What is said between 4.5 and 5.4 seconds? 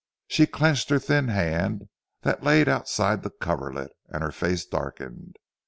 darkened.